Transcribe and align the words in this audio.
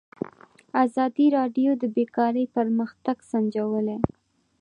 ازادي 0.85 1.27
راډیو 1.37 1.71
د 1.81 1.83
بیکاري 1.95 2.45
پرمختګ 2.55 3.17
سنجولی. 3.31 3.97